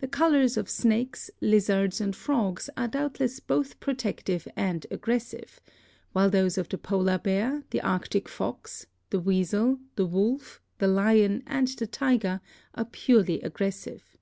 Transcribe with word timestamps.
The 0.00 0.08
colors 0.08 0.58
of 0.58 0.68
snakes, 0.68 1.30
lizards 1.40 2.02
and 2.02 2.14
frogs 2.14 2.68
are 2.76 2.86
doubtless 2.86 3.40
both 3.40 3.80
protective 3.80 4.46
and 4.56 4.86
aggressive, 4.90 5.58
while 6.12 6.28
those 6.28 6.58
of 6.58 6.68
the 6.68 6.76
polar 6.76 7.16
bear, 7.16 7.64
the 7.70 7.80
arctic 7.80 8.28
fox, 8.28 8.84
the 9.08 9.18
weasel, 9.20 9.78
the 9.96 10.04
wolf, 10.04 10.60
the 10.76 10.86
lion 10.88 11.42
and 11.46 11.68
the 11.68 11.86
tiger 11.86 12.42
are 12.74 12.84
purely 12.84 13.40
aggressive. 13.40 14.18